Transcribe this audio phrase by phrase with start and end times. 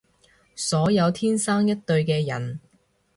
[0.55, 2.59] 所有天生一對嘅人